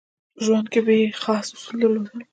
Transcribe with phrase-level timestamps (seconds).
[0.35, 2.19] په ژوند کې یې خاص اصول درلودل.